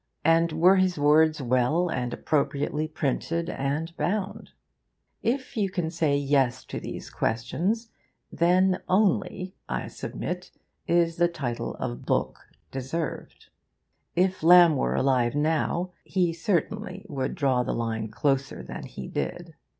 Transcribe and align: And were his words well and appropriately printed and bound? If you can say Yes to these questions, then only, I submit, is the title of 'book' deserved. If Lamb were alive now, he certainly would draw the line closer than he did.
And 0.25 0.51
were 0.53 0.77
his 0.77 0.97
words 0.97 1.43
well 1.43 1.87
and 1.87 2.11
appropriately 2.11 2.87
printed 2.87 3.51
and 3.51 3.95
bound? 3.97 4.49
If 5.21 5.55
you 5.55 5.69
can 5.69 5.91
say 5.91 6.17
Yes 6.17 6.65
to 6.69 6.79
these 6.79 7.11
questions, 7.11 7.91
then 8.31 8.79
only, 8.89 9.53
I 9.69 9.85
submit, 9.89 10.49
is 10.87 11.17
the 11.17 11.27
title 11.27 11.75
of 11.75 12.03
'book' 12.03 12.47
deserved. 12.71 13.49
If 14.15 14.41
Lamb 14.41 14.75
were 14.75 14.95
alive 14.95 15.35
now, 15.35 15.91
he 16.03 16.33
certainly 16.33 17.05
would 17.07 17.35
draw 17.35 17.61
the 17.61 17.75
line 17.75 18.07
closer 18.07 18.63
than 18.63 18.85
he 18.85 19.07
did. 19.07 19.53